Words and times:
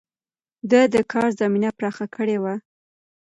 ده 0.69 0.81
د 0.93 0.95
کار 1.11 1.29
زمينه 1.39 1.69
پراخه 1.77 2.05
کړې 2.15 2.37
وه. 2.43 2.55